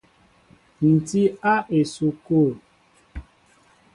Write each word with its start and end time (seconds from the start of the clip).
Ǹ 0.91 0.93
tí 1.07 1.21
a 1.53 1.55
esukul. 1.77 2.51